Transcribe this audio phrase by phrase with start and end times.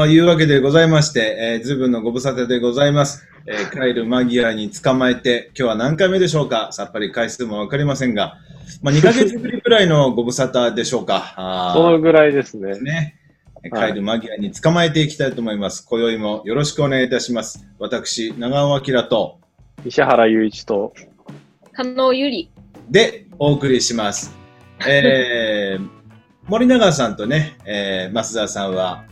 [0.00, 3.26] はいうわけでございまして、えー、ズブのご無沙汰でございます。
[3.46, 6.68] えー帰る間際に捕まえて、今日は何回目でしょうか？
[6.72, 8.38] さっぱり回数もわかりませんが、
[8.82, 11.34] まあ、2ヶ月ぶりくらいのご無沙汰でしょうか？
[11.36, 12.78] あーそのぐらいですね。
[12.80, 13.16] ね。
[13.70, 15.84] はい帰る間際に捕まえていきたいと思います。
[15.86, 17.66] 今宵もよろしくお願いいたします。
[17.78, 19.38] 私、長尾明と、
[19.84, 20.94] 石原雄一と、
[21.74, 22.50] 加納ゆり。
[22.90, 24.34] でお送りします。
[24.88, 25.88] えー、
[26.48, 29.04] 森永さんとね、えー、増田さんは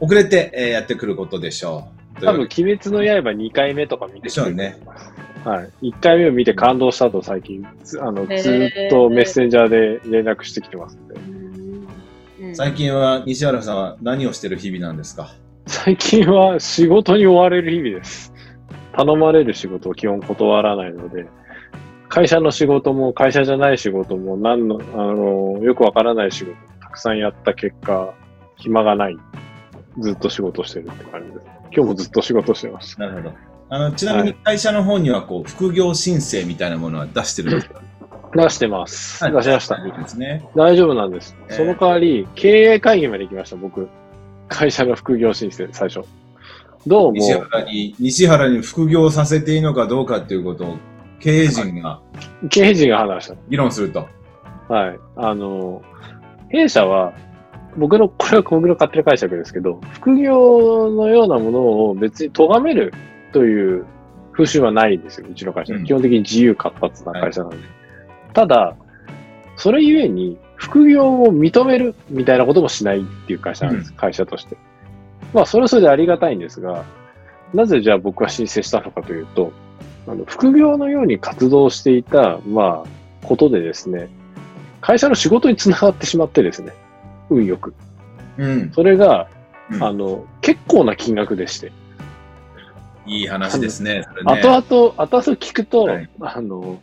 [0.00, 1.88] 遅れて、えーやってくることでしょ
[2.18, 2.24] う。
[2.24, 4.78] 多分、鬼滅の刃2回目とか見てでしょうね。
[5.44, 5.90] はい。
[5.90, 11.14] 1回目を見て感動したと最近、ずあの、ずーっとメッセンジャーで連絡してきてますんで。
[11.14, 15.30] うん最近は西原さんは何をしてる日々なんですか？
[15.66, 18.32] 最近は仕事に追われる日々です。
[18.96, 21.26] 頼まれる仕事を基本断らないので、
[22.08, 28.14] 会社の仕事も会社じゃない仕事も何の、あの、よくわからない仕事もたくさんやった結果、
[28.56, 29.16] 暇がない。
[30.00, 31.46] ずっと仕事してるって感じです。
[31.72, 33.06] 今日もずっと仕事してました。
[33.06, 33.34] なるほど。
[33.68, 37.80] あの、ちなみに会社の方には、こう、副業申請みたいなものは出してるんですか？
[38.34, 39.22] 出してます。
[39.24, 39.76] 出しました。
[39.84, 40.44] いいですね。
[40.56, 41.36] 大丈夫なんです。
[41.48, 43.88] えーその代わり、経営会議まで行きました、僕。
[44.48, 46.06] 会社の副業申請、最初。
[46.86, 50.76] どうも、西原に、西原に副業させていいのかどうかっていうことを、
[51.20, 52.00] 経営陣が
[52.48, 53.34] 経営陣が話した。
[53.50, 54.08] 議論すると。
[54.68, 54.98] はい。
[55.16, 55.82] あの、
[56.48, 57.12] 弊社は、
[57.76, 62.92] 僕の、これは僕の勝手な解釈ですけど、副業のようなものを別に咎める
[63.32, 63.84] という
[64.32, 65.74] 風習はないんですよ、うちの会社。
[65.74, 67.56] うん基本的に自由活発な会社なんで。
[68.32, 68.76] ただ、
[69.56, 74.56] それゆえに、副業を認めるみたいなこともしないっていう会社なんです、会社として。
[75.32, 76.84] まあ、それはそれでありがたいんですが、
[77.54, 79.52] なぜじゃあ僕は申請したのかというと、
[80.06, 84.08] あの副業のように活動していた、まあ、ことでですね、
[84.80, 86.72] 会社の仕事につながってしまってですね、
[87.30, 87.74] 運よく。
[88.38, 88.72] うん。
[88.72, 89.28] それが、
[89.70, 91.72] うんあの、結構な金額でして、
[93.06, 94.04] いい話ですね。
[94.08, 96.80] それね後々、後々聞くと、はいあの、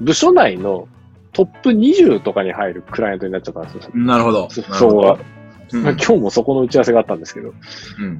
[0.00, 0.88] 部署内の
[1.32, 3.90] トップ20とかに入るクライアントになっちゃったんですよ。
[3.94, 4.48] なるほど。
[4.50, 5.18] そうは、
[5.72, 7.54] うんまあ今日もそこの打ち合わせがあったんですけど。
[8.00, 8.18] うん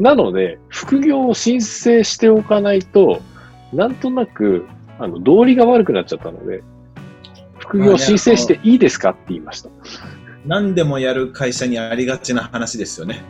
[0.00, 3.20] なので、副業を申請しておかないと、
[3.72, 4.66] なんとなく、
[4.98, 6.64] あの、道理が悪くなっちゃったので、
[7.58, 9.70] 副業申請していいですかって言いました。
[10.46, 13.22] 何でもやる会社にありがちな話ですよね。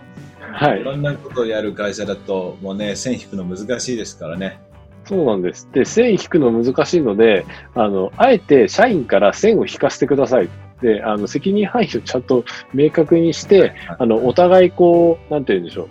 [0.53, 0.85] はいい。
[0.85, 4.61] ろんなことをやる会社だと、もうね、線引くの難しいですからね。
[5.05, 5.69] そうなんです。
[5.73, 10.49] で、線引くの難しいので、あの、あえて社員から線を引かせてください。
[10.81, 15.89] で、あの、責任範囲をちゃんと明確にして、あの、お互いこう、なんて言うんでしょう。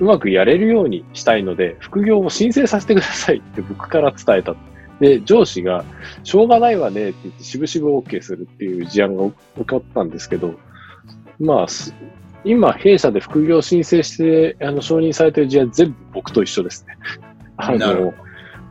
[0.00, 4.54] うまくやれるようにしたいので、副業を申請させてくださいって僕から伝えた。
[5.00, 5.84] で、上司が、
[6.22, 9.24] しょうがないわねって言って、しぶしぶ OK するっていう事案が
[9.56, 10.54] 起こったんですけど、
[11.38, 11.94] まあ、す
[12.44, 16.96] 今、弊社で副業申請して、あの、承認されてる事案全部僕と一緒ですね。
[17.56, 18.14] あの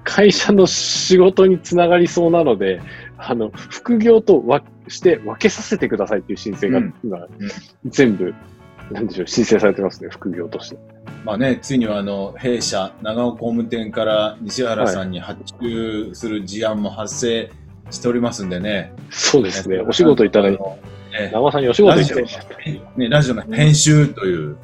[0.03, 2.81] 会社の仕事につながりそうなので、
[3.17, 7.27] あの、副業とわして分けさせてくださいっていう申請がうん今、
[7.85, 8.33] 全部、
[8.91, 10.77] なんでしょう、申請されてますね、副業として。
[11.23, 17.51] まあね、ついにはあの、弊社、長尾工務店から西原さんに発注する事案も発生
[17.91, 18.93] しておりますんでね。
[19.11, 20.63] そうですね、お仕事いただいて、
[21.31, 24.57] 長尾さんにお仕事いただいて、ね、ラジオの編集という、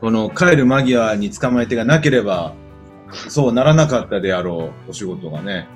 [0.00, 2.54] この帰る間際に捕まえてがなければ、
[3.28, 5.66] そうならなかったであろうお仕事がね。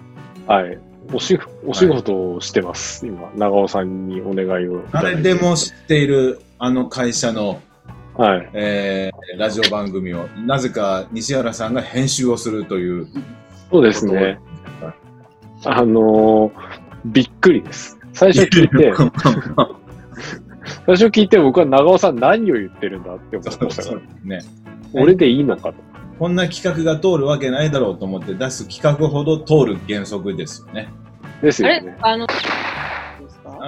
[0.46, 0.78] はい。
[1.12, 4.82] おし、お仕事をしてます、今、長尾さんにお願いをい。
[4.92, 7.60] 誰でも知っているあの会社の、
[8.18, 8.50] はい。
[8.54, 13.08] えーラジオ番組を、なぜか西原さんが編集をするという。
[13.70, 14.38] そうですね。
[15.64, 17.98] あのーびっくりです。
[18.12, 18.92] 最初聞いて、
[20.86, 24.40] 最初聞いて僕は長尾さん何を言ってるんだって思ってましたから、ね。
[24.92, 25.74] 俺でいいのかと。
[26.18, 30.88] こんな企画が通るわけないだろうと思って出す企画ほど通る原則ですよね。
[31.40, 31.82] あですよね。
[31.84, 31.94] れ？
[32.00, 32.26] あの、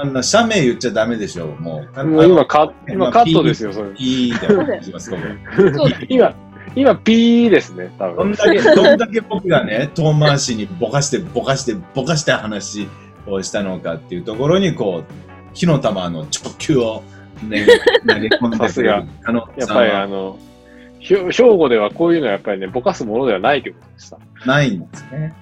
[0.00, 2.04] あんな社名言っちゃダメでしょ、もう。
[2.04, 3.90] もう今カあの今カットですよ、それ。
[3.96, 5.22] いいでお願いします、ここ
[5.74, 6.34] そう今、
[6.76, 8.16] 今、ピーですね、多分。
[8.16, 12.86] どんだけ、どんだけ僕がね、遠回しにぼかして、ぼかして、ぼかした話
[13.26, 15.12] をしたのかっていうところに、こう、
[15.52, 17.02] 火の玉の直球を、
[17.42, 17.66] ね、
[18.06, 20.38] 投げ込んでくれる可能やっぱりあの、
[21.00, 24.18] 兵庫ではこういうのはやっぱりね、ぼかすものではないということでした。
[24.46, 25.34] ないんですね。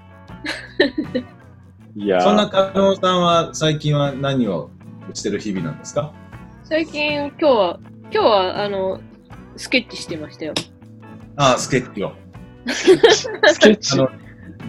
[1.96, 4.70] いやーそんな加納さんは最近は何を
[5.14, 6.12] してる日々なんですか？
[6.64, 7.78] 最近、今日は、
[8.10, 9.00] 今日は、あの、
[9.56, 10.54] スケッチしてましたよ。
[11.36, 12.12] ああ、スケッチを。
[12.68, 14.02] スケッチあ。
[14.02, 14.10] の、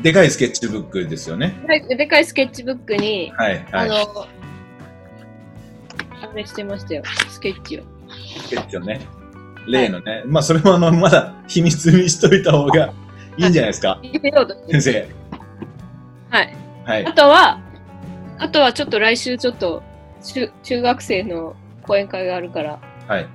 [0.04, 1.56] でかいスケッチブックですよね。
[1.68, 3.68] はいでかいスケッチブックに、はい、はい。
[3.72, 3.96] あの、
[6.22, 7.04] あれしてましたよ。
[7.30, 7.84] スケッチを。
[8.46, 9.02] スケッチをね。
[9.68, 10.22] 例のね。
[10.28, 12.94] まあ、それもあの、まだ秘密にしといた方が
[13.38, 14.00] いいんじゃないですか、
[14.70, 15.10] 先生。
[16.30, 16.56] はい。
[16.88, 17.12] はいあ。
[17.14, 17.60] とは、
[18.40, 19.84] あとはちょっと来週ちょっと
[20.24, 23.28] 中中学生の講演会があるから、はい。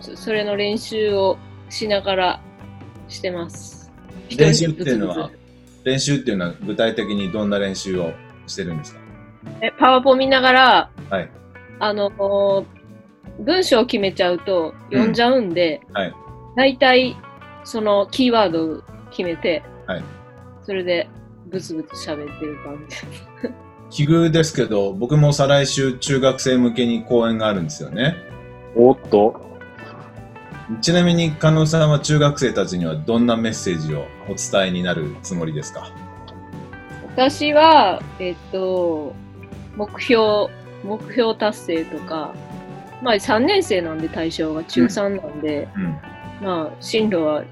[0.00, 1.38] そそれの練習を
[1.70, 2.40] しながら
[3.08, 3.90] してます。
[4.36, 5.30] 練習っていうのは
[5.84, 8.12] 練習っていうのは具体的にどんな練習を
[8.46, 9.00] してるんですか？
[9.00, 11.30] ツえパワポ見ながら、はい。
[11.80, 12.66] あの、
[13.40, 16.14] 文章を決めちゃうと読んじゃうんで、うんはい
[16.56, 17.16] 大体
[17.62, 20.02] そのキーワードを決めて、はい
[20.64, 21.08] それで
[21.50, 22.96] ブツブツ喋ってる感じ。
[23.90, 28.16] 奇遇ですけど、僕も再来週中学生向けに講演があるんですよね。
[28.76, 29.40] おっと、
[30.82, 35.90] ちなみに、加納さんは中学生たちにはどんなメッセージをお伝えになるつもりですか？
[37.16, 39.14] 私は、えっと、
[39.76, 40.48] 目標、
[40.84, 42.34] 目標達成とか、
[43.02, 45.98] まあ3年生なんで対象が中3なんで、うん。
[46.42, 47.42] まあ進路は、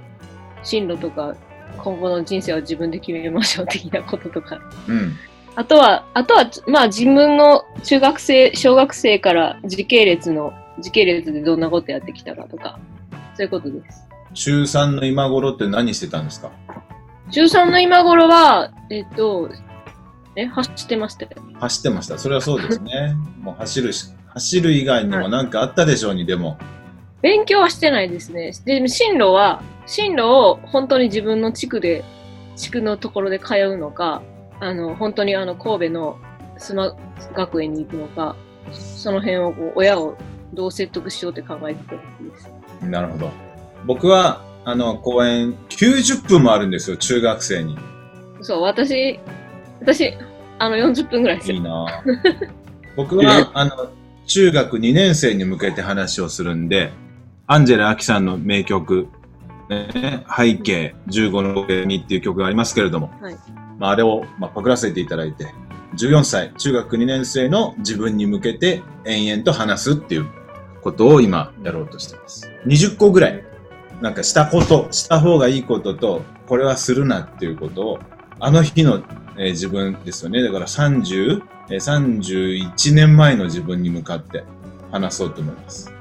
[0.63, 1.35] 進路とか
[1.77, 4.61] 今後の人生は自分で決めましょう的なこととか。
[4.89, 5.15] うん。
[5.55, 12.79] あとは、あとは、まあ自分の中学生、小学生から時系列の、時系列でどんなことやってきたかとか、
[13.35, 14.07] そういうことです。
[14.35, 16.51] 中3の今頃って何してたんですか？
[17.31, 19.51] 中3の今頃は、えっと、
[20.37, 21.31] え、走ってましたよ。
[21.59, 22.19] 走ってました。
[22.19, 23.17] それはそうですね。
[23.41, 26.59] もう走るし、走る以外にも何かあったでしょうに、でも。
[27.23, 28.53] 勉強はしてないですね。
[28.65, 32.05] で、進路は、進路を本当に自分の地区で、
[32.57, 34.23] 地区のところで通うのか、
[34.61, 36.19] あの、本当にあの、神戸の
[36.59, 36.97] 須磨
[37.35, 38.37] 学園に行くのか、
[38.73, 40.17] その辺をこう親を
[40.53, 42.51] どう説得しようって考えてたんです。
[42.83, 43.31] なるほど。
[43.87, 47.79] 僕は、あの、講演90分もあるんですよ、中学生に。
[48.41, 49.21] そう、私、
[49.81, 50.13] 私、
[50.59, 51.57] あの、40分ぐらいですよ。
[51.57, 52.49] いいなぁ
[52.97, 53.91] 僕は、あの、
[54.27, 56.91] 中学2年生に向けて話をするんで、
[57.49, 59.09] アンジェラ・アキさんの名曲、
[59.69, 63.37] ね、背景15の2っていう曲がありますけれども、はい
[63.79, 65.47] まあ、あれを、まあ、パクらせていただいて、
[65.97, 70.27] 14歳、中学2年生の自分に向けて延々と話すっていう
[70.83, 72.51] ことを今やろうとしています。
[72.67, 73.45] 20個ぐらい、
[74.01, 77.99] なんかしたこと、した方がいいことと、これはするなっていうことを、
[78.41, 79.03] あの日の、
[79.39, 80.43] えー自分ですよね。
[80.43, 84.43] だから30、えー31年前の自分に向かって
[84.91, 85.96] 話そうと思います。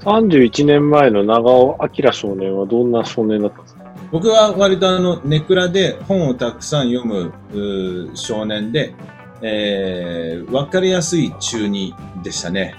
[0.00, 3.84] 31年前の長尾明少年はどんな少年だったんですか？
[4.10, 8.94] 僕は割とあの、ネクラで本をたくさん読む少年で、
[9.42, 12.74] えー、わかりやすい中二でしたね。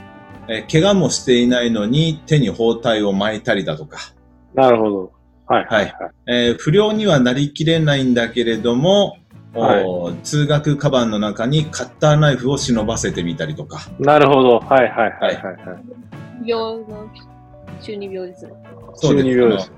[0.47, 3.99] えー怪我もしていないのに手に包帯を巻いたりだとか、
[4.55, 5.11] なるほど。
[5.45, 5.93] はいはいはい。
[6.25, 9.18] えー不良にはなりきれないんだけれども、
[9.55, 14.59] おー通学カバンの中にカッターナイフを忍ばせてみたりとか、なるほど。
[14.59, 15.51] はいはいはいはい、は
[16.43, 16.49] い。
[16.49, 17.09] 病の、
[17.81, 18.53] 中二病ですね。
[18.95, 19.71] そうです中二病です。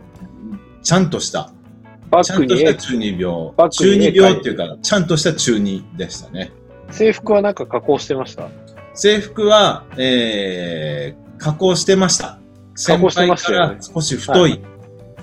[0.83, 1.51] ちゃんとした、
[2.23, 6.51] ちゃんとした中二病中に二病っていうか、ちゃんとした中二でしたね。
[6.89, 8.49] 制服はなんか加工してました？
[8.93, 12.39] 制服は、えー、加工してました。
[12.75, 14.61] 先加工して輩ましたよねから少し太い、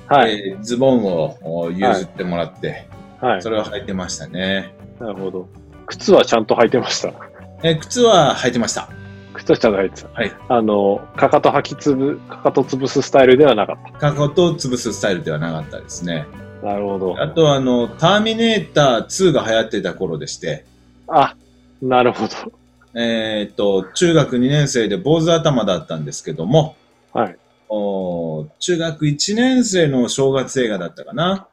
[0.07, 0.51] はい。
[0.51, 2.88] えーズボンをお譲ってもらって、
[3.21, 3.51] はいそ。
[3.51, 4.75] れを履いてましたね。
[5.01, 5.49] なるほど。
[5.87, 7.13] 靴はちゃんと履いてました？
[7.63, 8.89] えー靴は履いてました。
[9.35, 10.09] 靴はちゃんと履いてた。
[10.11, 10.33] はい。
[10.49, 16.27] あの、かかと履きつぶ、かかと潰すスタイルではなかっかかとを潰すスタイルではなかったですね。
[16.61, 16.67] た。
[16.69, 17.21] なるほど。
[17.23, 20.65] あとは、あの、ターミネーター2が流行ってた頃でして、
[21.09, 21.37] あ、
[21.81, 22.35] なるほど。
[22.95, 26.77] えっ、と、中学2年生で坊主頭だったんですけども、
[27.13, 27.37] はい。
[27.69, 31.49] お中学1年生の正月映画だったかな。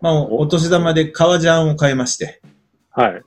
[0.00, 2.40] まあ、お年玉で革ジャンを買いまして、
[2.90, 3.22] はい。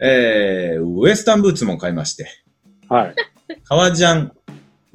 [0.00, 2.26] えー、ウエスタンブーツも買いまして、
[2.88, 3.14] はい。
[3.64, 4.32] 革ジャン、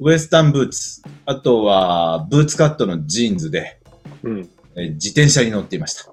[0.00, 3.80] ウエスタンブーツ、あとはブーツカットのジーンズで、
[4.22, 4.48] うん。
[4.76, 6.12] えー自転車に乗っていました。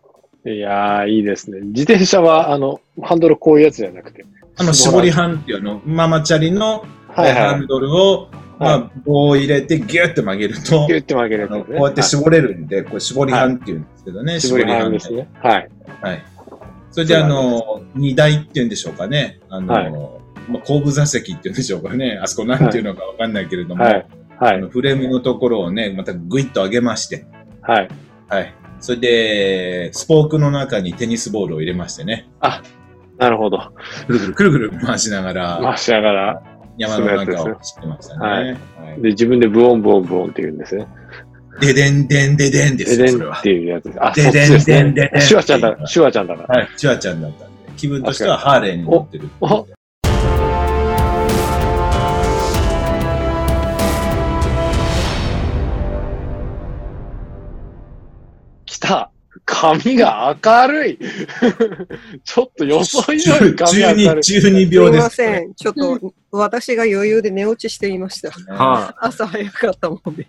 [0.50, 1.60] いやー、いいですね。
[1.62, 4.26] 自転車は、あの、ハンドルこういうやつじゃなくて。
[4.58, 7.68] あの、絞りハンっていうあの、ママチャリの、はいはいハン。
[7.68, 8.30] ドルを、
[8.64, 11.78] まはあ、棒を入れてギュッて曲げると、ギュッて曲げるあのやつね。
[11.78, 15.30] こうやって絞れるんで、これ絞りハンっていうんですけどね、絞りハンですね。
[15.42, 15.70] はい。
[16.02, 16.26] はい。
[16.92, 19.40] それで、あの、荷台っていうんでしょうかね。
[19.50, 19.92] あの、はい
[20.52, 22.20] まあ、後部座席っていうんでしょうかね。
[22.22, 24.08] あそこなんていうのかわかんないけれども、はい。
[24.38, 24.70] はいあの。
[24.70, 27.26] フレームのところをね、またグイッと上げまして、
[27.62, 27.88] はい。
[28.28, 28.54] はい。
[28.80, 32.30] それで、スポークの中にテニスボールを入れましてね、
[33.18, 33.72] なるほど。
[34.08, 36.44] くるくるくるくる回しながら、回しながら。
[36.78, 38.20] 山の中を走ってましたね。
[38.20, 40.88] はいはいで、自分でブオンブオンブオンって言うんですね。
[41.62, 43.42] ででんでんででんですででんっ。
[43.42, 44.04] ていうやつです。
[44.04, 45.20] あ、でんでんでね。
[45.20, 46.60] んシュワちゃんだ、シュワちゃんだから。
[46.60, 49.30] はい、チュアちゃんだったんで、気分としてはハーレーに乗ってる。
[49.40, 49.68] お
[59.46, 61.00] 髪が明るい
[62.24, 64.08] ちょっと予想以上に髪明るい。
[64.08, 64.98] 12、12す秒で。
[64.98, 65.54] いますせん。
[65.56, 68.32] ちょっと、私が余裕で寝落ちしていました。
[68.32, 70.26] は朝早かったもんで。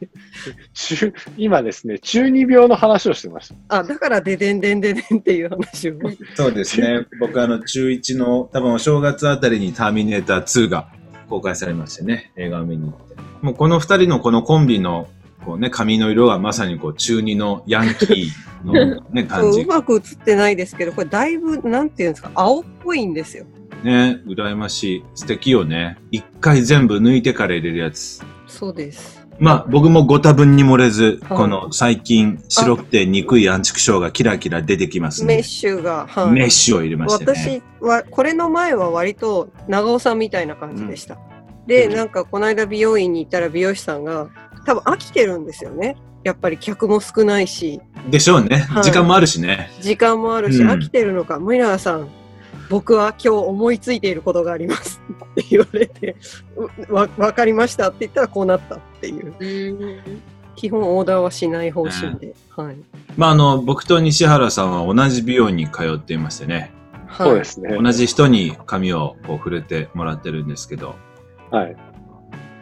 [0.73, 3.78] 中今ですね、中二病の話をしてました。
[3.78, 5.94] あ、だから、ででんでんででんっていう話を。
[6.34, 7.06] そうですね。
[7.20, 10.88] 僕、あの、中1の、多分お正月あたりにターミネーター2が
[11.28, 13.14] 公開されましてね、映画を見に行って。
[13.42, 15.08] もうこの二人のこのコンビの、
[15.45, 19.67] こうね、髪の色がまさにこう、中二のヤンキーのね、 そ感じうう。
[19.67, 23.45] まく映ってないですけど、これだいぶ、なんていうんですか、青っぽいんですよ。
[23.83, 25.05] ね、羨ましい。
[25.15, 25.99] 素敵よね。
[26.11, 28.23] 一回全部抜いてから入れるやつ。
[28.47, 29.25] そうです。
[29.39, 35.43] まあ、僕もご多分に漏れず、はいこの最近白くて憎いアンチクショーがキラキラ出てきますねメッ。
[35.43, 36.31] シュが、はい。
[36.31, 37.63] メッシュを入れましてね。
[37.81, 41.19] 私は、これの前は割と長尾さんみたいな感じでした。
[41.67, 44.29] で、なんかこの間美容院に行ったら美容師さんが、
[44.64, 45.97] 多分飽きてるんですよね。
[46.23, 47.80] やっぱり客も少ないし、
[48.11, 48.56] でしょうね。
[48.56, 49.71] はい時間もあるしね。
[49.80, 52.09] 時間もあるし、うん飽きてるのか、ムイラーさん、
[52.71, 56.16] 僕は今日思いついていることがありますって言われて、
[56.88, 59.35] うわ、わかりましたって言ったらこうなったっていう。
[59.38, 60.23] うん。
[60.56, 62.35] 基本オーダーはしない方針で。
[62.50, 62.76] はい。
[63.16, 66.73] まあ、あの、僕と西原さんは同じ美容院に通っていましてね。
[67.06, 67.76] はい、そうですね。
[67.76, 70.94] 同じ人に髪をこう触れてもらってるんですけど、
[71.50, 71.76] はい。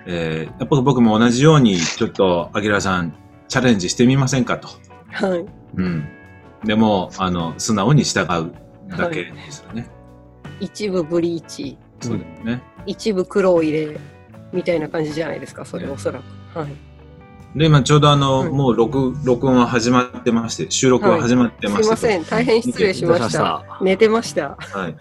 [0.06, 3.14] えーやっぱ僕も同じように、ちょっと、アキラさん、
[3.48, 4.68] チャレンジしてみませんかと。
[5.10, 5.44] はい。
[5.76, 6.08] うん。
[6.64, 8.52] でも、あの、素直に従う
[8.96, 9.88] だけですよね。
[10.60, 12.62] 一部ブリーチ、そうだよね。
[12.86, 13.96] 一部黒を入れ、
[14.52, 16.20] みたいな感じじゃないですか、それおそら
[16.54, 16.58] く。
[16.58, 16.68] はい。
[17.58, 22.24] で、今ちょうどあの、はいもう録、録音は始まってまして、収録は始まってすまして、いません。
[22.24, 23.32] 大変失礼しまし。
[23.32, 24.56] たた寝てました。
[24.58, 24.96] はい。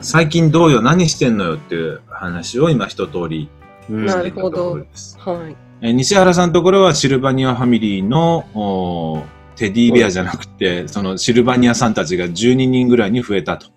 [0.00, 4.72] 最近どうよ、何してんのよっていう話を今一通りうんなるほど。
[4.72, 5.56] はい。
[5.80, 9.22] えー西原さんのところはシルバニアファミリーのおー
[9.56, 13.68] テディベアじゃなくて、そのシルバニアさんたちが12人ぐらいに増えたと。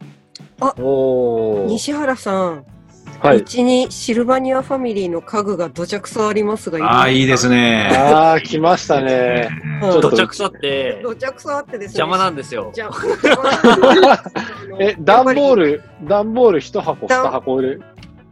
[0.81, 1.67] おー。
[1.67, 2.65] 西原さん、
[3.19, 3.41] はう。
[3.41, 7.89] ちにシルバニアファミリーの家具が土着さありますが、ああ、いいですね。
[7.89, 7.97] ね。
[7.97, 9.49] ああ、来ましたね。
[9.81, 11.99] はいちょっと土着さって土着さあってですね。
[11.99, 12.71] 邪魔なんですよ。
[14.79, 17.77] え、段ボールル、段ボール一箱、二箱で。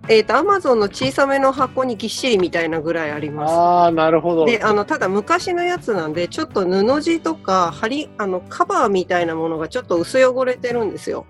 [0.08, 3.54] えっ、と、アマゾンの小さめの箱にぎっしりみたいなぐらいあります。
[3.54, 4.46] ああ、なるほど。
[4.46, 11.26] で、あの、ただ昔のやつなんで、ちょっと布地とか、針、あの、カバーみたいなものがちょっと薄汚れてるんですよ。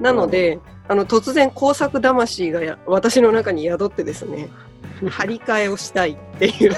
[0.00, 4.50] なので、あの、突然工作魂がや私の中に宿ってですね、
[5.08, 6.72] 張り替えをしたいっていう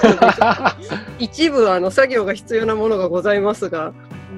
[1.19, 3.93] 一部、あの、作業が必要なものがございますが、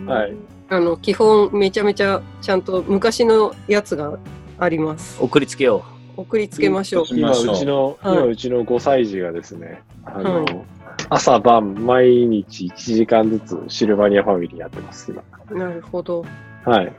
[0.07, 0.35] はい。
[0.69, 4.17] あの、基本めちゃめちゃちゃんと昔のやつが
[4.57, 5.17] あります。
[5.21, 5.83] 送りつけよ
[6.17, 7.05] 送りつけましょう。
[7.11, 10.65] 今、うちの、はい今、うちの5歳児がですね、あの、はい
[11.09, 15.23] 朝晩、毎日1時間ずつシルバニアファミリーやってます、今。
[15.57, 16.25] なるほど。
[16.65, 16.93] はい。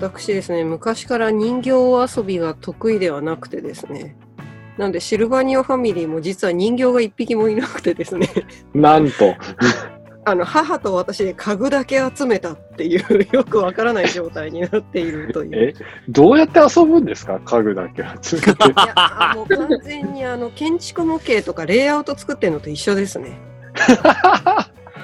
[0.00, 4.16] 私ですね、昔から人形遊びが得意ではなくてですね。
[4.78, 8.28] なんで、シルバニアファミリーも実は人形が一匹もいなくてですね。
[8.74, 9.34] なんと、
[10.28, 15.50] あの、母と私で家具だけ集めたっていう、よくわからない状態になっているという。
[15.70, 15.74] え、
[16.08, 17.38] どうやって遊ぶんですか？
[17.44, 18.48] 家具だけ集めて。
[18.48, 23.38] いや、あもう完全にあの、建築模型とかレイアウト作ってるのと一緒ですね。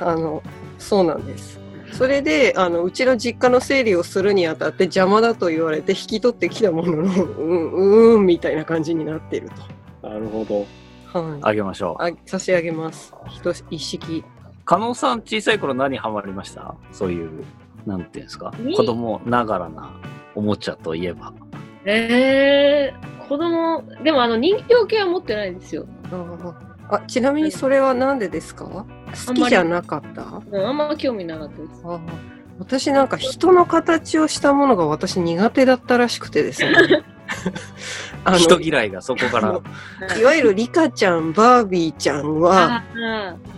[0.00, 0.43] あの、
[0.79, 1.61] そうなんです。
[1.93, 9.50] それで、あの、うちの実家の整理をするにあたって邪魔だと言われて引き取ってきたものの、うん、うーん、みたいな感じになっている
[10.02, 10.67] なるほど。
[11.12, 11.21] と。
[11.21, 11.38] はう。
[11.38, 11.38] い。
[11.43, 12.02] あげましょう。
[12.02, 13.14] あ差し上げます。
[13.29, 14.25] ひと一式。
[14.73, 16.75] 加納さん小さい頃何ハマりました？
[16.93, 17.45] そういう、
[17.85, 18.55] なんていうんですか？
[18.59, 19.93] に子供ながらな
[20.35, 21.35] おもちゃといえば。
[21.85, 25.87] えー、子供、でもあの人形系は持ってないんですよ。
[26.11, 28.64] ああちなみにそれはなんでですか？
[28.64, 30.23] 好きじゃなかった？
[30.50, 31.83] うん、あんま興味なかったです。
[31.85, 32.00] あ
[32.59, 36.73] 私なんか人の形をしたものが私苦手だったらしくてですね。
[38.25, 39.61] あ人の嫌いがそこから。
[40.19, 42.85] いわゆるリカちゃん、バービーちゃんは、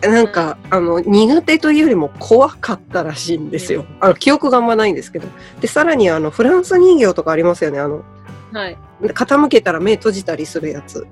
[0.02, 3.84] あなんか、あの、苦手というよりも怖かったらしいんですよ。
[4.00, 5.28] あの、記憶があんまないんですけど。
[5.60, 7.78] で、さらにあの、フランス人形とかありますよね。
[7.78, 8.78] あの、ーはい。
[9.02, 11.06] 傾けたら目閉じたりするやつ。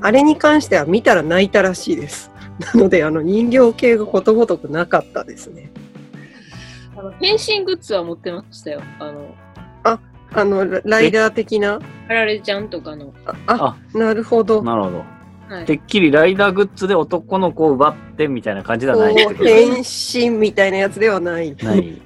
[0.00, 2.30] あれに関しては見たら泣いたらしいです。
[2.74, 5.70] なので、あの、人形系がことごとくなかったですね。
[6.96, 8.82] あの変身グッズは持ってましたよ。
[8.98, 9.34] あの、
[10.34, 11.80] あの、ラライダー的な？
[12.08, 13.12] あられちゃんとかの。
[13.26, 14.62] あ、あなるほど。
[14.62, 15.04] なるほど。
[15.48, 15.64] はい。
[15.66, 21.54] てっきりライダーグッズで男の子を奪ってみたいな感じではないです変身みたいなやつではない。
[21.56, 22.02] ない。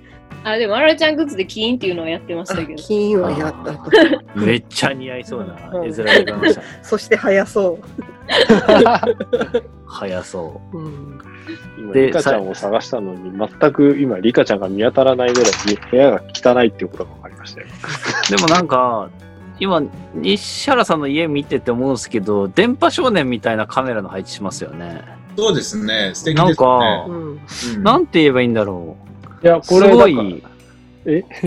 [0.47, 2.81] あ、でも、あられちゃんグッズでキーンっていうのはやってましたけど。
[2.81, 3.91] 金はやったと。
[4.39, 6.63] めっちゃ似合いそうな絵面でございました。
[6.83, 7.79] そして早そ
[9.87, 10.79] 早 そう。
[10.79, 11.19] うん。
[11.79, 17.67] 今、でリカちゃんを探したのに、全く今、リカちゃんが見当たらないぐらいに部屋が汚いっていうことが分かりましたよ。
[18.35, 18.37] う。
[18.37, 19.11] でもなんか、
[19.59, 19.83] 今、
[20.15, 25.03] 西原さんの家見てて思うんですけど、電波少年みたいなカメラの配置しますよね。
[25.37, 26.11] そうですね。
[26.15, 26.67] 素敵なんですね。
[26.67, 28.97] かう、ん、うんなんて言えばいいんだろ
[29.43, 29.61] いや、う。
[29.67, 30.43] これ、すごい、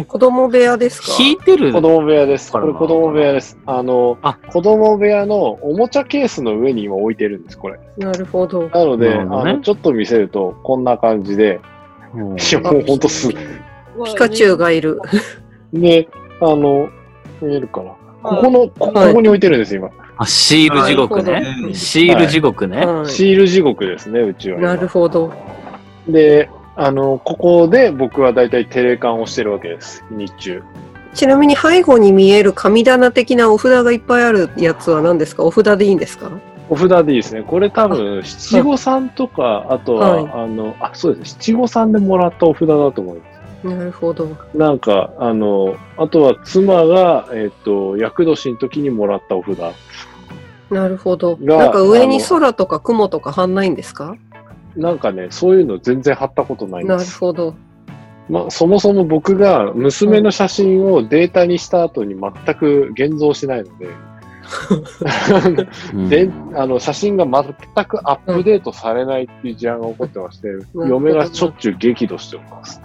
[0.08, 1.08] 子供部屋ですか？
[1.20, 2.52] 引いてる子供部屋です。
[2.52, 3.58] これこれ子供部屋です。
[3.66, 7.80] あの、あ子供部屋のおもちゃケースの上に今置いてるんです、これ。
[7.98, 8.70] なるほど。
[8.70, 11.60] なので、なるほどねあの、ちょっと見せると、こんな感じで、
[12.16, 13.34] うんいや、もうほんとすぐ。
[14.06, 15.02] ピカチュウがいる。
[15.74, 16.08] で、
[16.42, 16.90] あの、
[17.42, 17.92] 見えるかな。
[18.24, 19.90] こはいこの、こここに置いてるんです、今。
[20.18, 21.74] あ、シール地獄ね。
[21.74, 22.86] シール地獄ね。
[22.86, 24.60] はシール地獄ですね、うちは。
[24.60, 25.32] なるほど。
[26.08, 30.62] で、あの、ここで僕はだいたいテレカンをしてるわけです、日中。
[31.14, 35.44] ちなみに背後に見える神棚的なお札がいっぱいあるやつは何ですか？
[35.44, 36.30] お札でいいんですか？
[36.70, 37.42] お札でいいですね。
[37.42, 41.36] これ多分、七五三とか、あとは、はいあの、あ、そうです。
[41.40, 43.29] 七五三でもらったお札だと思います。
[43.64, 44.30] なるほど。
[44.54, 49.58] なんか、あの、あとは妻が、えっ、と、厄年の時にもらったお札。
[50.70, 51.36] なるほど。
[51.36, 54.16] がなんか上に空とか雲とか貼んないんですか？
[54.76, 57.18] なんかね、そういうの全然貼ったことないんなるです。
[57.18, 57.56] ほど。
[58.30, 63.88] まあ、そもそも僕が娘の写真をデータにした後に全く現像しないので、
[65.94, 72.82] うん で、あの、写真が全くアップデートされないっていう事案が起こってまして、嫁がしょっちゅう激怒しております。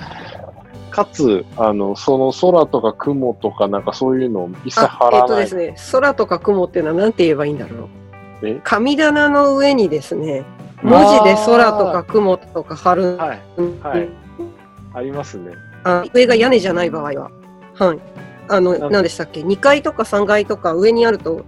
[0.94, 5.28] かつ、あの、その空とか雲とかなんかそういうのを一切あ貼、えっ、らない。
[5.28, 7.88] とですね、空とか雲っていうのは何て言えばいいんだろ
[8.42, 8.52] え？
[8.52, 8.60] う。
[8.62, 10.44] 神棚の上にですね、
[10.82, 13.16] 文字で空とか雲とか貼る。
[13.16, 13.40] はい、
[13.82, 14.08] はい。
[14.94, 15.52] ありますね。
[15.82, 17.30] あ上が屋根じゃない場合は。
[17.74, 17.98] はい。
[18.48, 21.44] あの、何でしたっけ ?2 階とか3階とか上にあると、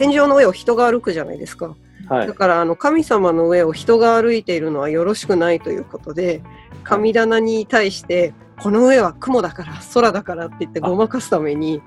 [0.00, 1.76] 天井の上を人が歩くじゃないですか。
[2.08, 2.32] はいだ。
[2.32, 6.42] から、あの、神様の上を人が歩いているのはよろしくないということで、
[6.84, 8.32] 神棚に対して、
[8.62, 11.82] この上は雲だから、空だからって言ってごまかすために、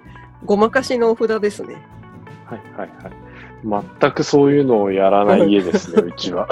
[0.46, 1.76] ごまかしのお札ですね。
[2.46, 3.92] はい、はい、はい。
[4.00, 6.48] 全くそういうのをやらない家ですね、 うちは。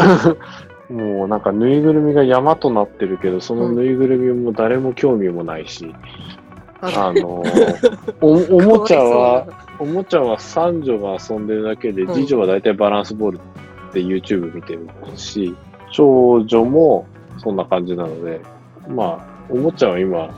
[0.89, 5.93] もうなんかぬいぐるみが山となってるけど、そのぬいぐるみも誰も興味もないし、
[6.81, 7.43] ああの、
[8.19, 9.47] お、おもちゃ かは
[9.81, 12.13] おもちゃは三女が遊んでるだけで、うん。
[12.13, 13.39] 次女は大体バランスボール
[13.91, 15.55] で YouTube 見てるし、
[15.91, 17.07] 長女も
[17.39, 18.41] そんな感じなので、
[18.87, 20.29] まあ、おもちゃは今、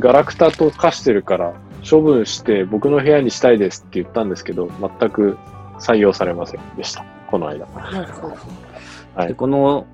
[0.00, 1.54] ガラクタと化してるから、
[1.88, 5.38] 処分して僕の部屋にしたいですって言ったんですけど、全く
[5.78, 7.66] 採用されませんでした、この間。
[7.66, 8.36] そうなるほど。
[9.14, 9.28] はい。
[9.28, 9.86] でこの、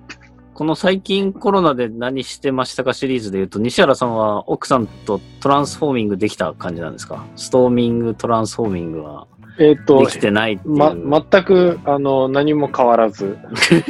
[0.55, 7.25] この最近コロナで何してましたかシリーズで言うと、西原さんは奥さんとトランスフォーミングできた感じなんですか？
[7.35, 9.27] ストーミング、トランスフォーミングは
[9.59, 10.61] えっ、とでき、てない。
[10.65, 13.37] ま、全く、あの、何も変わらず、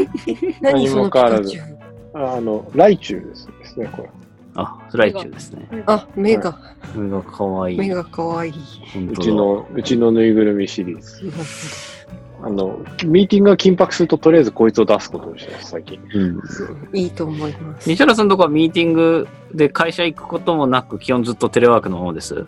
[0.61, 1.59] 何も変わらず。
[2.15, 3.49] あの、ライチュウです
[3.79, 4.11] ね、これ。
[4.55, 5.69] あ、フライチュウですね。
[5.87, 6.59] あ、目が、こ
[7.01, 7.79] れが可愛い。
[7.79, 8.53] 目が可愛い。
[8.93, 11.31] 本当だうちの、うちのぬいぐるみシリーズ。
[12.45, 15.99] あの、ミーティングが緊迫すると、とりあえずこいつを出すことにしてます、最近。
[16.13, 16.41] うん。
[16.93, 17.89] いいと思います。
[17.89, 22.45] 西原さんとかはミーティングで会社行くこともなく、基本ずっとテレワークの方です。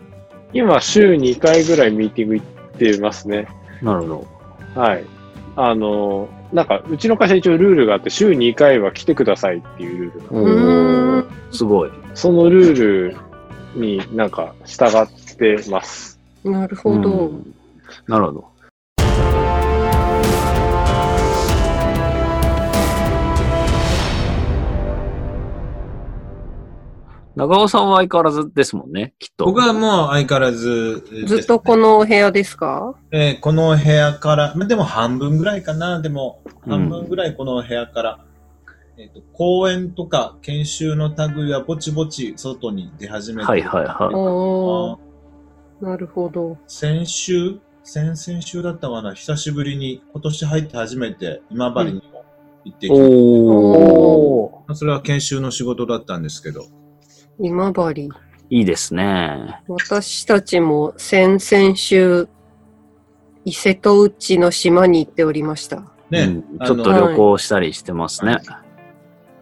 [0.53, 2.45] 今、週2回ぐらいミーティング行っ
[2.77, 3.47] てますね。
[3.81, 4.27] なるほど。
[4.79, 5.03] はい。
[5.55, 11.27] あの、なんか、うちの会社一応ルールがあって、週2回は来てくださいっていうルールが。
[11.51, 11.91] すごい。
[12.13, 13.17] そのルール
[13.75, 16.19] になんか従ってます。
[16.43, 17.09] なるほど。
[17.09, 17.53] うん
[18.07, 18.56] なるほど。
[27.37, 29.45] 長尾さんは相変わらずですもんね、きっと。
[29.45, 32.95] 僕はもう相変わらずです、ずっとこのお部屋ですか？
[33.11, 36.71] えーこの部屋から、まあでも半分ぐらいかな、でもうん。
[36.71, 38.25] 半分ぐらいこの部屋から、
[38.97, 44.97] えっと講演とか研修の類はぼちぼち外に出始めて、はいはいは
[45.79, 45.85] い。
[45.85, 46.57] なるほど。
[46.65, 52.01] 先週、先々週だったかな、久しぶりに今年入って初めて今治にも
[52.65, 54.71] 行ってきて、おー。
[54.71, 56.65] おそれは研修の仕事だったんですけど、
[57.39, 58.09] 今治。
[58.49, 59.61] いいですね。
[59.67, 62.29] 私たちも先々週、
[63.45, 65.83] 伊勢と内の島に行っておりました。
[66.09, 68.37] ね、うんちょっと旅行したりしてますね。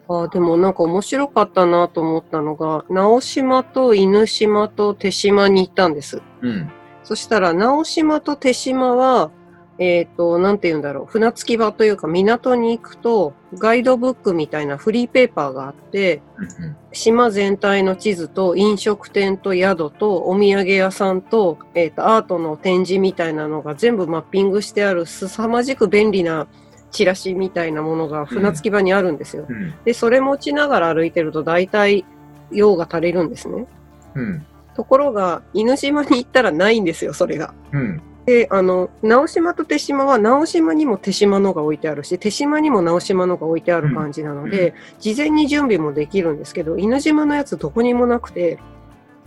[0.07, 6.21] あでもなんか面白かったなと思ったのが、直島と犬島と手島に行ったんです。
[6.41, 6.71] うん、
[7.03, 9.31] そしたら、直島と手島は、
[9.77, 26.47] えっ、と、なんて言うんだろう、船着き場というか港に行くと、ガイドブックみたいなフリーペーパーがあって、うん島全体の地図と飲食店と宿とお土産屋さんと,、えーとアートの展示みたいなのが全部マッピングしてある凄まじく便利な
[26.91, 29.45] チラシみたいなものが船着き場にあるんですよ。
[29.49, 32.05] うんで、それ持ちながら歩いてると大体
[32.49, 33.67] 用が足りるんですね。
[34.15, 37.53] うんところが、犬島に行ったらないんですよ、それが。
[37.71, 48.57] うんで、あの、直島と手島は、直島にも手島のが置いてあるし、手島にも直島のが置いてある感じなので、事前に準備もできるんですけど、犬島のやつどこにもなくて、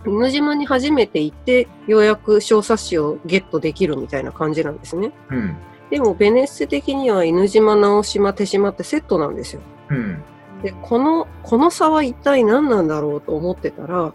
[0.05, 5.11] 犬島に初めて行って、ようやく小冊子をゲットできるみたいな感じなんですね。
[5.29, 5.57] うん
[5.89, 9.61] でも、ベネッセ的には犬島、直島、手島ってセットなんですよ。
[9.89, 10.21] うん
[10.61, 14.13] で、この、この差は一体何なんだろうと思ってたら、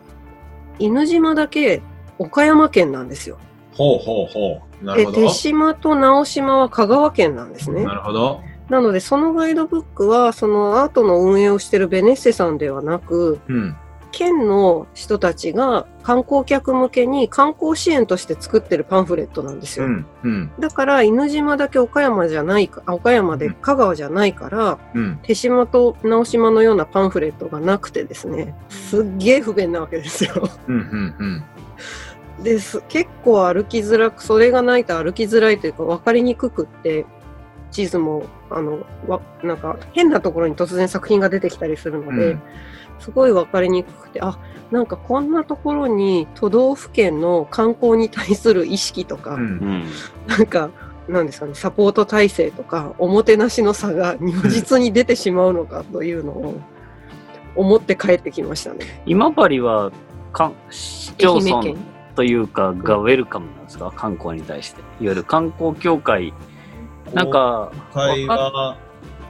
[0.78, 1.82] 犬島だけ
[2.18, 3.38] 岡山県なんですよ。
[3.72, 4.73] ほうほうほう。
[4.84, 5.20] なるで、ほど。
[5.22, 7.94] 手島と直島は香川県なんですねな。
[7.94, 8.40] るほど。
[8.68, 13.76] なので、そのガイドブックは、そのアートの運営をしているベネッセさんではなく、うん。
[14.10, 19.86] 県の人たちが観光客向けに観光支援として作ってるパンフレットなんですよ。
[19.86, 20.06] うん。
[20.22, 20.52] うん。
[20.60, 25.18] だから、犬島だけ岡山じゃないか、あ岡山で香川じゃないから、うん。
[25.24, 30.48] 手島と直島のようなパンフレットがなくてですね、すっげえ不便なわけですよ。
[30.68, 30.76] うん。
[30.76, 31.44] うん。
[32.42, 32.82] です。
[32.88, 37.06] 結構歩きづらく、それがないと歩きづらいというか分かりにくくって、
[37.70, 42.42] 地図も、あの、わなんか変なところに突然作品が出てきたりするので、うん
[43.00, 44.38] すごい分かりにくくて、あ、
[44.70, 49.40] なんかこんなところに都道府県の観光に対する意識とか、うん。
[49.40, 49.84] うん。
[50.28, 50.70] なんか、
[51.08, 56.54] なんですかね、サポート体制とか、おもてなしの差が如実に出てしまうのかというのを
[57.56, 59.02] 思って帰ってきましたね。
[59.06, 59.90] 今治は、
[60.32, 61.93] かん市町村愛媛県？
[62.14, 63.92] というか、がウェルカムなんですか？
[63.94, 64.80] 観光に対して。
[64.80, 66.32] いわゆる観光協会。
[67.12, 68.76] なんか、会は、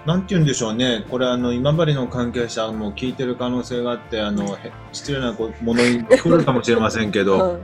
[0.07, 1.05] なんて言うんでしょうね。
[1.11, 7.61] これ、あの、今治の関係者も聞いてる可能性があって、あの、へ失礼なこものに来るかもしれませんけど、はい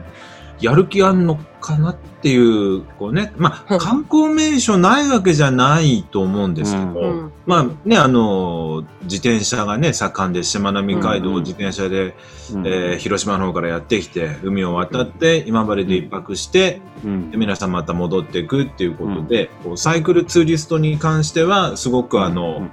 [0.60, 7.32] やる気あんのかなっていう、こうね、まあ、はい観光名所ないわけじゃないと思うんですけど、うん。
[7.46, 12.14] まあね、あの、自転車がね、盛んで、しまなみ海道を自転車で、
[12.52, 12.66] うん。
[12.66, 17.30] えー広島の方からやってきて、海を渡って、今治で一泊して、うん。
[17.30, 22.68] で皆さんまた戻っていくっていうことで、こうサイクルツーリストに関しては、すごくあの、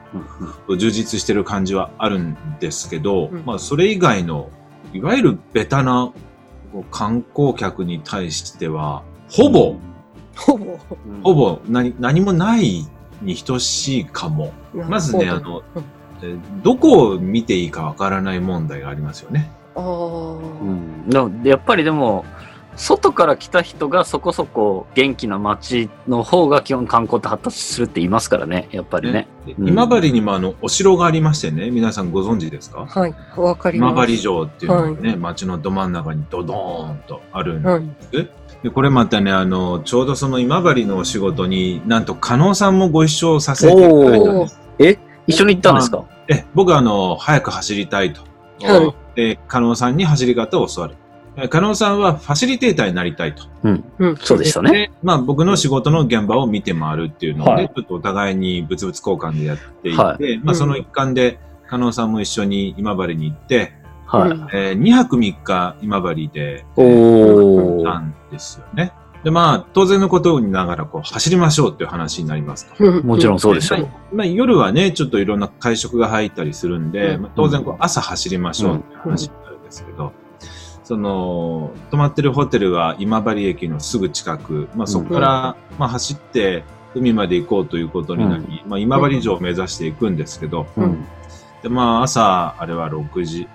[0.68, 3.44] 充実してる感じはあるんですけど、うん。
[3.46, 4.50] まあ、それ以外の、
[4.94, 6.12] いわゆるベタな
[6.78, 9.76] こう観光客に対しては、ほぼ、
[10.36, 10.78] ほぼ。
[11.24, 12.86] ほぼ何何もない
[13.22, 14.54] に等しいかも。
[14.74, 15.64] まずね、あのど、
[16.22, 19.50] えーどこを見ていいかわからない問題がありますよね。
[19.76, 22.26] あーうん、やっぱりでも、
[22.78, 29.28] 外から来た人がそこそこ元気な街の方が基本観光って発達するって言いますからね、やっぱりね。
[29.46, 32.86] でうん今治にもあの、お城がありましてね、皆さんご存知ですか？
[32.86, 33.94] はい、わかります。
[33.94, 37.84] 今治城っていうのがね、町のど真ん中にドドーンとあるんはい。
[38.64, 44.60] で、これまたね、あの、ちょうどその今治のお仕事に、なんと、加納さんもご一緒させていただいたんです。
[44.80, 45.00] え？
[45.26, 46.06] 一緒に行ったんですか？
[46.28, 48.22] え、僕はあの、早く走りたいと。
[48.62, 50.96] はいで、加納さんに走り方を教わる。
[51.40, 53.44] え加納さんはファシリテーターになりたいと。
[53.64, 54.18] うん。
[54.18, 54.72] そうでしたね。
[54.72, 63.74] で、まあ僕の仕事の現場を見て回るっていうので、はいちょっとお互いに物々交換でやっていて、はまあその一環で、加納さんも一緒に今治に行って、
[64.08, 64.32] はい。
[64.32, 67.84] うんえ2泊3日今治で、おー。
[67.84, 68.92] なんですよね。
[69.24, 72.86] で、まあ、当然のことにながら、こう、走りましょうっていう話になりますと。
[72.86, 73.88] うんもちろんそうでしょう。
[74.14, 80.14] まあ、夜はね、ちょっといろんな会食が入ったりするんで、うんまあ、当然こう、朝走りましょうっていう話になるんですけど、
[80.88, 86.64] その、泊まってるホテルは今治駅のすぐ近く、まあ、そこから、まあ、走って
[86.96, 91.06] 海まで行こうということになり、まあ、今治城を目指していくんですけど、うん。
[91.62, 93.50] で、まあ、朝、あれは6時、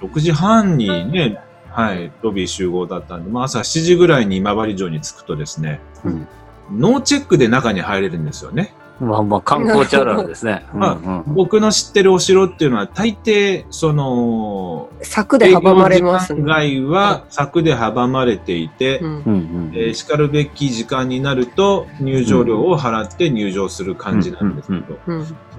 [0.00, 6.28] 6時半にね、はい、ロビー集合だったんで、まあ、朝7時ぐらいに今治城に着くとですね、うん。
[6.70, 8.75] ノーチェックで中に入れるんですよね。
[9.00, 10.64] まあまあ、観光地あるあるですね。
[10.74, 16.70] まあ僕の知ってるお城っていうのは大抵、その、柵で阻まれます営業時間ね。
[16.70, 19.70] 外は柵で阻まれていて、うん。
[19.74, 24.98] えー叱るべき時間になると入場料を払って入場する感じなんですけど、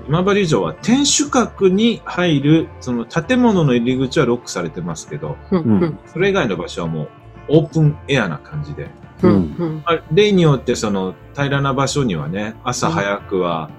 [0.08, 6.00] 今治城は天守閣に入る、その建物の入り口はロックされてますけど、うんうん。
[6.06, 7.10] それ以外の場所はもう
[7.50, 8.89] オープンエアな感じで、
[9.23, 9.32] うん。
[9.32, 9.84] うん。
[9.86, 13.69] まあ例によってその平らな場所にはね、朝早くは、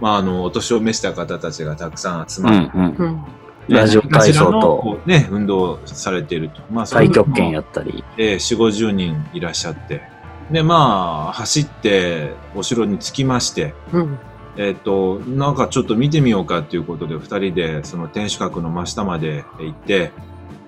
[0.00, 2.96] まああの、お年を召した方たちがたくさん集まって、うんうん。
[2.96, 3.24] うん。
[3.68, 5.00] ラジオ体操と。
[5.06, 6.62] ね、運動されていると。
[6.70, 8.04] まあ、そ太極拳やったり。
[8.18, 10.02] えー、4、50人いらっしゃって、
[10.50, 14.18] で、まあ、走って、お城に着きまして、うん。
[14.56, 20.12] えっ、と、なんかちょっと見てみようかっていうことで、二人でその天守閣の真下まで行って、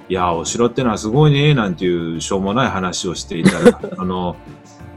[0.09, 4.37] いやー、お城ってのはすごいね、なんていうしょうもない話をしていたら、 あの、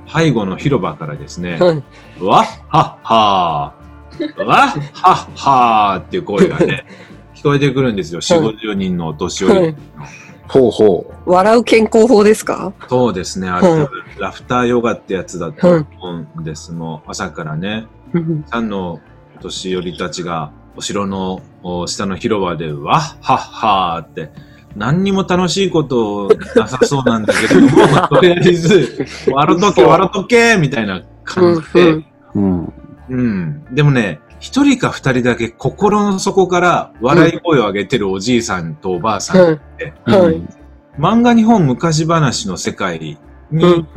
[0.07, 1.83] 背後の広場からですね、はい。
[2.23, 6.85] わっはっはー、わっはっはーっていう声がね、
[7.35, 9.55] 聞こえてくるんですよ、四五十人のお年寄り。
[9.59, 9.75] はい。
[10.47, 12.73] ほうほ笑う健康法ですか？
[12.87, 13.87] そうですね、あれ、はい。
[14.19, 15.85] ラフターヨガってやつだと思
[16.35, 16.71] うんです。
[16.71, 18.43] もう朝からね、うん。
[18.47, 18.99] さんの
[19.37, 24.31] お年寄りたちがお城のお下の広場でわっはっはーって、
[24.75, 32.03] 何にも楽しいことなさそうなんだけども、とりあえず、 笑っとけ、笑っとけみたいな感じで、うんう。
[32.35, 32.73] うん。
[33.09, 33.65] うん。
[33.75, 39.57] でもね、一人か二人だけ心の底から笑い声を上げてるおじいさんとおばあさん、はい。
[40.05, 40.41] はい
[40.97, 43.17] 漫画日本昔話の世界に
[43.53, 43.87] うんうん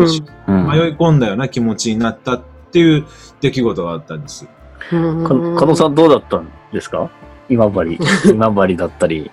[0.47, 3.05] うん迷い込んだような気持ちになったっていう
[3.41, 4.47] 出来事があったんです。
[4.93, 7.11] うんか加納さんどうだったんですか？
[7.49, 7.99] 今治。
[8.31, 9.31] 今治だったり、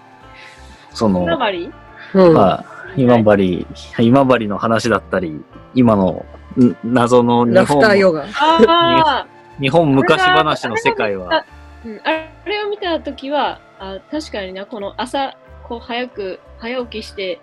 [0.94, 1.72] その、今治？
[2.14, 2.34] うん。
[2.34, 3.68] はい、今治、
[4.00, 5.44] 今治の話だったり、
[5.76, 6.26] 今の
[6.60, 8.26] ん謎の日ラフター本、ヨガ。
[8.36, 9.28] あ
[9.60, 11.46] 日本昔話の世界は、あ、
[11.86, 17.40] うん、あれを見たときはあ、確かにな、この朝、こう早く、早起きして、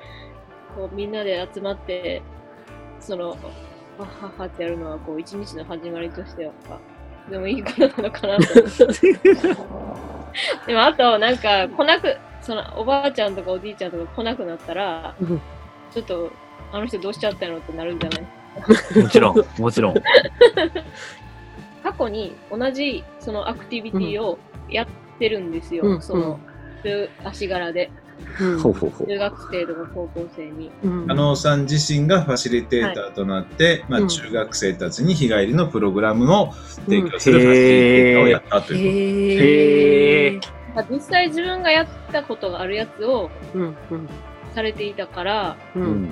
[0.75, 2.23] こうみんなで集まって、
[3.01, 3.39] その、はっ
[4.39, 6.79] はってやるのは、こう一日の始まりとしては、あ
[7.31, 9.15] でもいいことなのかなと思って。
[10.67, 15.41] でもあと、なんか、来なく、そのおばあちゃんとかおじいちゃんとか来なくなったら、うん。
[15.93, 16.31] ちょっと、
[16.73, 18.27] あの人どうしちゃったのってなるんじゃない？
[19.03, 19.95] もちろん、もちろん。
[21.83, 24.87] 過去に同じそのアクティビティをやっ
[25.19, 26.39] てるんですよ、うんその、
[26.83, 27.91] 中足柄で。
[28.39, 28.73] 中
[29.19, 30.71] 学生とか高校生に。
[30.85, 31.11] うん。
[31.11, 34.09] あのさん自身がファシリテーターとなって、まあ、うん。
[34.09, 36.53] 中学生たちに日帰りのプログラムを
[36.87, 40.41] 提供するファシリテーターをやったということへえ。
[40.41, 44.09] まあ実際自分がやったことがあるやつをうんうん
[44.55, 46.11] されていたから、ううんん。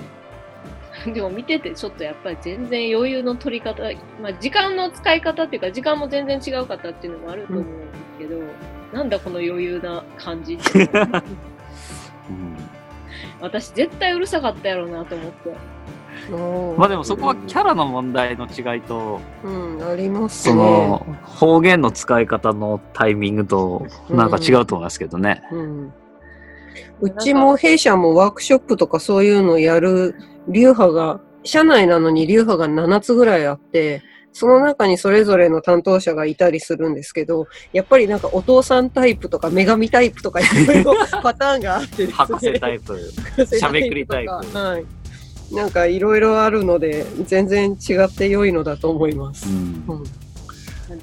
[1.12, 3.83] でも見ててちょっとやっぱり全然余裕の取り方、
[4.22, 8.40] まあ時間の使い方っていうか時間も全然違うかったっていうのもあると思うんですけど、
[8.92, 10.88] なんだこの余裕な感じって
[13.40, 15.73] 私絶対うるさかったやろうなと思って。
[16.76, 20.56] まあでもそこはキャラの問題の違いと、うん、ありますそね。
[20.56, 25.42] の方言の使い方のタイミングとなんか違うと思いますけどね。
[25.52, 25.92] うん、
[27.00, 30.14] うちも弊社もワークショップとかそういうのやる
[30.48, 42.12] 流派が、社内なのに流派が7つぐらいあって、その中にそれぞれの担当者がいたりするんですけど、やっぱりなんかお父さんタイプとか女神タイプとかいろいろパターンがあってですね。
[42.12, 42.98] 博士タイプ。
[43.46, 44.84] しゃべくりタイプはい。
[45.54, 49.48] なんかいろいろあるので、全然違って良いのだと思います。
[49.48, 50.04] うんうん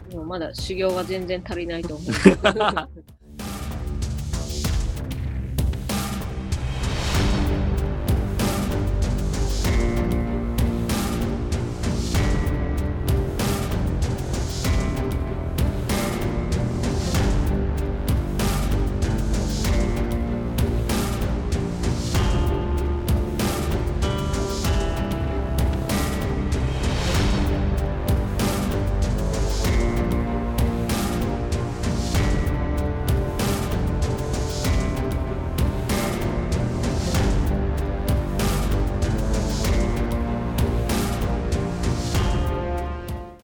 [0.09, 2.11] でもまだ修行が全然足りないと思う。